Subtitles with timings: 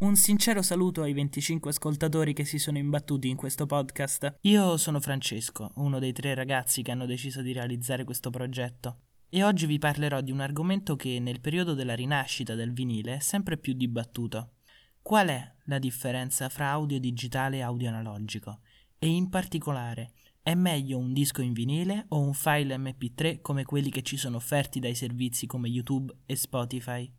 [0.00, 4.38] Un sincero saluto ai 25 ascoltatori che si sono imbattuti in questo podcast.
[4.42, 9.00] Io sono Francesco, uno dei tre ragazzi che hanno deciso di realizzare questo progetto.
[9.28, 13.20] E oggi vi parlerò di un argomento che nel periodo della rinascita del vinile è
[13.20, 14.54] sempre più dibattuto.
[15.02, 18.60] Qual è la differenza fra audio digitale e audio analogico?
[18.98, 23.90] E in particolare, è meglio un disco in vinile o un file MP3 come quelli
[23.90, 27.12] che ci sono offerti dai servizi come YouTube e Spotify?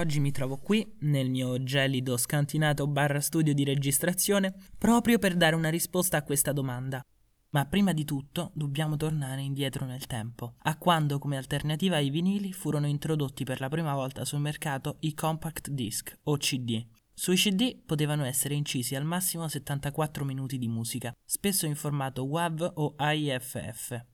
[0.00, 5.54] Oggi mi trovo qui nel mio gelido scantinato barra studio di registrazione proprio per dare
[5.54, 7.04] una risposta a questa domanda.
[7.50, 12.52] Ma prima di tutto dobbiamo tornare indietro nel tempo, a quando come alternativa ai vinili
[12.52, 16.82] furono introdotti per la prima volta sul mercato i compact disc o CD.
[17.12, 22.72] Sui CD potevano essere incisi al massimo 74 minuti di musica, spesso in formato WAV
[22.76, 24.09] o AIFF.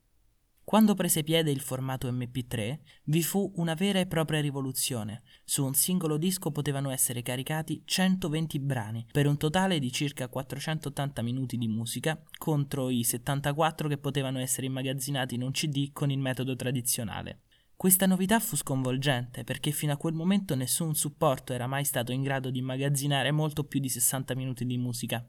[0.67, 5.23] Quando prese piede il formato MP3, vi fu una vera e propria rivoluzione.
[5.45, 11.21] Su un singolo disco potevano essere caricati 120 brani, per un totale di circa 480
[11.21, 16.19] minuti di musica, contro i 74 che potevano essere immagazzinati in un CD con il
[16.19, 17.43] metodo tradizionale.
[17.73, 22.23] Questa novità fu sconvolgente perché fino a quel momento nessun supporto era mai stato in
[22.23, 25.25] grado di immagazzinare molto più di 60 minuti di musica.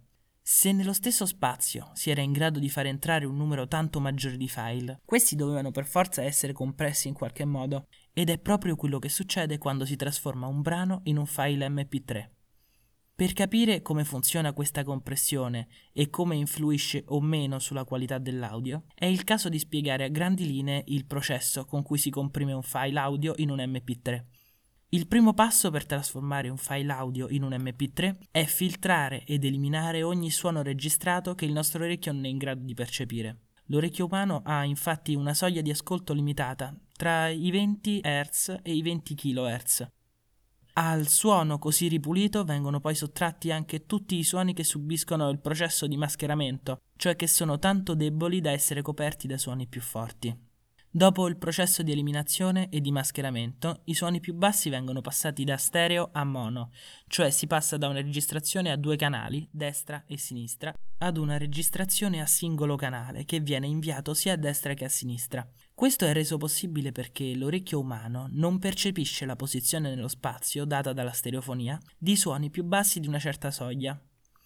[0.50, 4.38] Se nello stesso spazio si era in grado di far entrare un numero tanto maggiore
[4.38, 8.98] di file, questi dovevano per forza essere compressi in qualche modo, ed è proprio quello
[8.98, 12.30] che succede quando si trasforma un brano in un file MP3.
[13.14, 19.04] Per capire come funziona questa compressione e come influisce o meno sulla qualità dell'audio, è
[19.04, 22.98] il caso di spiegare a grandi linee il processo con cui si comprime un file
[22.98, 24.24] audio in un MP3.
[24.91, 30.03] Il primo passo per trasformare un file audio in un MP3 è filtrare ed eliminare
[30.03, 33.48] ogni suono registrato che il nostro orecchio non è in grado di percepire.
[33.66, 38.81] L'orecchio umano ha infatti una soglia di ascolto limitata tra i 20 Hz e i
[38.81, 39.88] 20 kHz.
[40.72, 45.87] Al suono così ripulito vengono poi sottratti anche tutti i suoni che subiscono il processo
[45.87, 50.47] di mascheramento, cioè che sono tanto deboli da essere coperti da suoni più forti.
[50.91, 55.59] Dopo il processo di eliminazione e di mascheramento, i suoni più bassi vengono passati da
[55.59, 56.71] stereo a mono,
[57.09, 62.22] cioè si passa da una registrazione a due canali, destra e sinistra, ad una registrazione
[62.22, 65.47] a singolo canale che viene inviato sia a destra che a sinistra.
[65.75, 71.12] Questo è reso possibile perché l'orecchio umano non percepisce la posizione nello spazio data dalla
[71.12, 74.00] stereofonia di suoni più bassi di una certa soglia.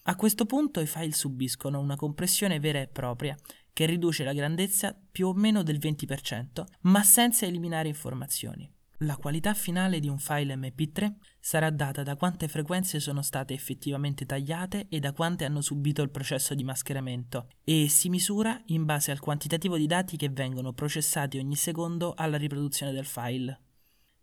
[0.06, 3.36] A questo punto i file subiscono una compressione vera e propria
[3.72, 8.71] che riduce la grandezza più o meno del 20%, ma senza eliminare informazioni.
[9.05, 14.25] La qualità finale di un file MP3 sarà data da quante frequenze sono state effettivamente
[14.27, 19.10] tagliate e da quante hanno subito il processo di mascheramento e si misura in base
[19.10, 23.59] al quantitativo di dati che vengono processati ogni secondo alla riproduzione del file.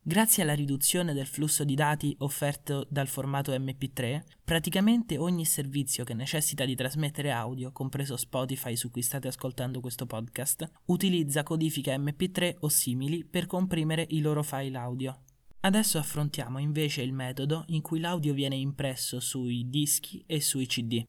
[0.01, 6.13] Grazie alla riduzione del flusso di dati offerto dal formato MP3, praticamente ogni servizio che
[6.13, 12.55] necessita di trasmettere audio, compreso Spotify su cui state ascoltando questo podcast, utilizza codifica MP3
[12.61, 15.19] o simili per comprimere i loro file audio.
[15.59, 21.03] Adesso affrontiamo invece il metodo in cui l'audio viene impresso sui dischi e sui CD.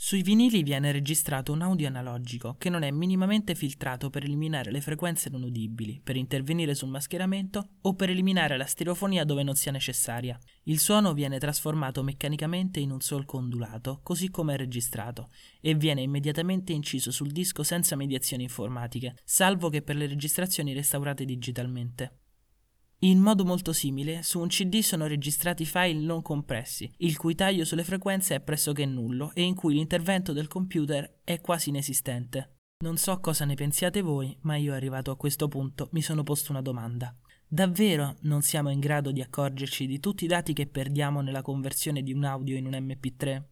[0.00, 4.80] Sui vinili viene registrato un audio analogico che non è minimamente filtrato per eliminare le
[4.80, 9.72] frequenze non udibili, per intervenire sul mascheramento o per eliminare la stereofonia dove non sia
[9.72, 10.38] necessaria.
[10.62, 16.00] Il suono viene trasformato meccanicamente in un solco ondulato, così come è registrato, e viene
[16.00, 22.18] immediatamente inciso sul disco senza mediazioni informatiche, salvo che per le registrazioni restaurate digitalmente.
[23.02, 27.64] In modo molto simile, su un CD sono registrati file non compressi, il cui taglio
[27.64, 32.56] sulle frequenze è pressoché nullo e in cui l'intervento del computer è quasi inesistente.
[32.80, 36.50] Non so cosa ne pensiate voi, ma io arrivato a questo punto mi sono posto
[36.50, 37.16] una domanda.
[37.46, 42.02] Davvero non siamo in grado di accorgerci di tutti i dati che perdiamo nella conversione
[42.02, 43.42] di un audio in un MP3?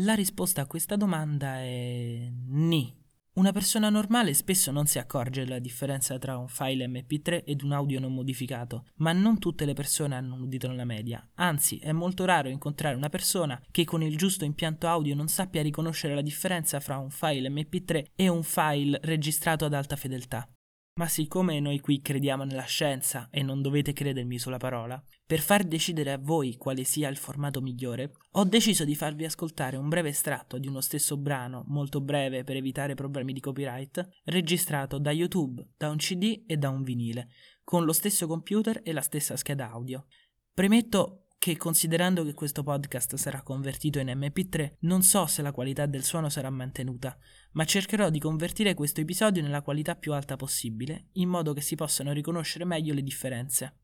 [0.00, 3.03] La risposta a questa domanda è ni.
[3.36, 7.72] Una persona normale spesso non si accorge della differenza tra un file MP3 ed un
[7.72, 11.28] audio non modificato, ma non tutte le persone hanno un udito nella media.
[11.34, 15.62] Anzi, è molto raro incontrare una persona che con il giusto impianto audio non sappia
[15.62, 20.48] riconoscere la differenza fra un file MP3 e un file registrato ad alta fedeltà.
[20.96, 25.64] Ma siccome noi qui crediamo nella scienza e non dovete credermi sulla parola, per far
[25.64, 30.10] decidere a voi quale sia il formato migliore, ho deciso di farvi ascoltare un breve
[30.10, 35.66] estratto di uno stesso brano, molto breve per evitare problemi di copyright, registrato da YouTube,
[35.76, 37.28] da un CD e da un vinile,
[37.64, 40.06] con lo stesso computer e la stessa scheda audio.
[40.52, 45.86] Premetto che considerando che questo podcast sarà convertito in MP3, non so se la qualità
[45.86, 47.16] del suono sarà mantenuta,
[47.52, 51.74] ma cercherò di convertire questo episodio nella qualità più alta possibile, in modo che si
[51.74, 53.78] possano riconoscere meglio le differenze.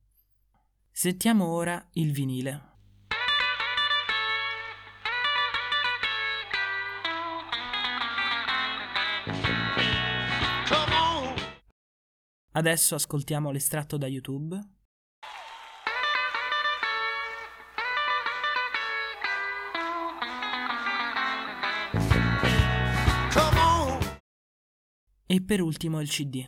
[0.91, 2.71] Sentiamo ora il vinile.
[12.53, 14.59] Adesso ascoltiamo l'estratto da YouTube.
[25.33, 26.45] E per ultimo il CD.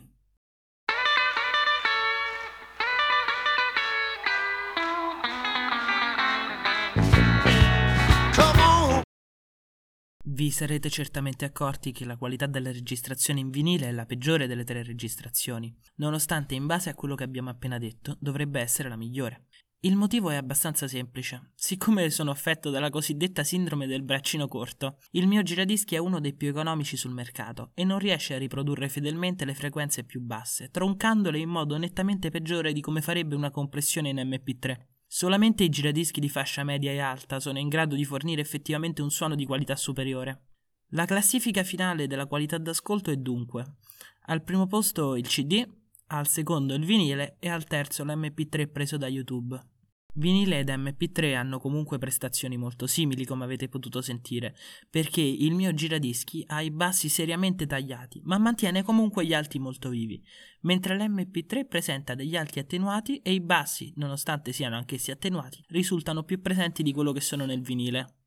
[10.25, 14.65] Vi sarete certamente accorti che la qualità della registrazione in vinile è la peggiore delle
[14.65, 19.45] tre registrazioni, nonostante in base a quello che abbiamo appena detto dovrebbe essere la migliore.
[19.85, 21.51] Il motivo è abbastanza semplice.
[21.55, 26.33] Siccome sono affetto dalla cosiddetta sindrome del braccino corto, il mio giradischi è uno dei
[26.33, 31.37] più economici sul mercato e non riesce a riprodurre fedelmente le frequenze più basse, troncandole
[31.37, 34.85] in modo nettamente peggiore di come farebbe una compressione in MP3.
[35.05, 39.11] Solamente i giradischi di fascia media e alta sono in grado di fornire effettivamente un
[39.11, 40.45] suono di qualità superiore.
[40.91, 43.79] La classifica finale della qualità d'ascolto è dunque:
[44.27, 45.61] al primo posto il CD,
[46.07, 49.71] al secondo il vinile e al terzo l'MP3 preso da YouTube.
[50.15, 54.55] Vinile ed MP3 hanno comunque prestazioni molto simili, come avete potuto sentire,
[54.87, 59.89] perché il mio giradischi ha i bassi seriamente tagliati, ma mantiene comunque gli alti molto
[59.89, 60.23] vivi,
[60.61, 66.39] mentre l'MP3 presenta degli alti attenuati e i bassi, nonostante siano anch'essi attenuati, risultano più
[66.41, 68.17] presenti di quello che sono nel vinile.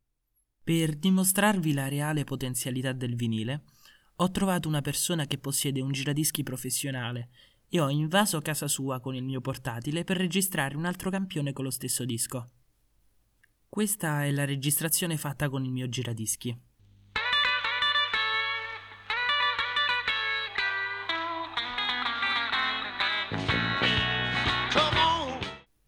[0.65, 3.63] Per dimostrarvi la reale potenzialità del vinile,
[4.17, 7.29] ho trovato una persona che possiede un giradischi professionale
[7.69, 11.65] e ho invaso casa sua con il mio portatile per registrare un altro campione con
[11.65, 12.47] lo stesso disco.
[13.69, 16.59] Questa è la registrazione fatta con il mio giradischi.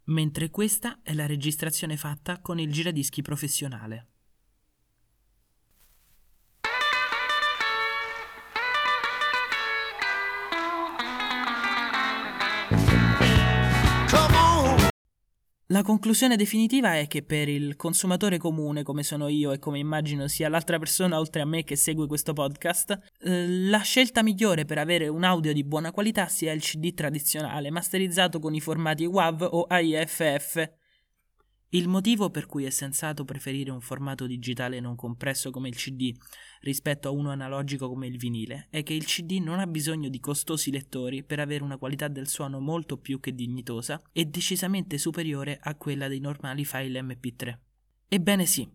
[0.05, 4.18] Mentre questa è la registrazione fatta con il giradischi professionale.
[15.71, 20.27] La conclusione definitiva è che per il consumatore comune, come sono io e come immagino
[20.27, 24.79] sia l'altra persona oltre a me che segue questo podcast, eh, la scelta migliore per
[24.79, 29.47] avere un audio di buona qualità sia il CD tradizionale, masterizzato con i formati WAV
[29.51, 30.78] o AIFF.
[31.73, 36.17] Il motivo per cui è sensato preferire un formato digitale non compresso come il CD
[36.61, 40.19] rispetto a uno analogico come il vinile è che il CD non ha bisogno di
[40.19, 45.59] costosi lettori per avere una qualità del suono molto più che dignitosa e decisamente superiore
[45.61, 47.59] a quella dei normali file MP3.
[48.09, 48.67] Ebbene sì,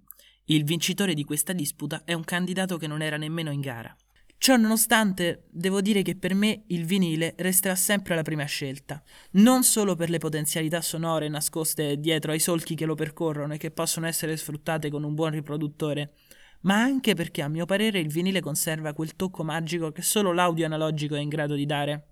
[0.46, 3.98] il vincitore di questa disputa è un candidato che non era nemmeno in gara.
[4.44, 9.02] Ciò nonostante, devo dire che per me il vinile resterà sempre la prima scelta,
[9.36, 13.72] non solo per le potenzialità sonore nascoste dietro ai solchi che lo percorrono e che
[13.72, 16.16] possono essere sfruttate con un buon riproduttore,
[16.64, 20.66] ma anche perché a mio parere il vinile conserva quel tocco magico che solo l'audio
[20.66, 22.08] analogico è in grado di dare.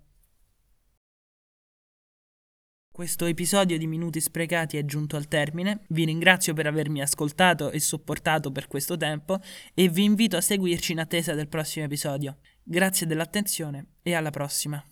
[2.92, 7.80] Questo episodio di Minuti Sprecati è giunto al termine, vi ringrazio per avermi ascoltato e
[7.80, 9.40] sopportato per questo tempo
[9.72, 12.36] e vi invito a seguirci in attesa del prossimo episodio.
[12.62, 14.78] Grazie dell'attenzione e alla prossima.